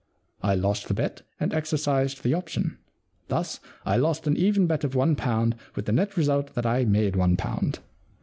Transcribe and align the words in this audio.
I 0.41 0.55
lost 0.55 0.87
the 0.87 0.95
bet 0.95 1.21
and 1.39 1.53
exercised 1.53 2.23
the 2.23 2.33
option. 2.33 2.79
Thus, 3.27 3.59
I 3.85 3.97
lost 3.97 4.25
an 4.25 4.35
even 4.35 4.65
bet 4.65 4.83
of 4.83 4.95
one 4.95 5.15
pound 5.15 5.53
with 5.75 5.85
the 5.85 5.91
net 5.91 6.17
result 6.17 6.55
that 6.55 6.65
I 6.65 6.85
made 6.85 7.15
one 7.15 7.37
pound. 7.37 7.77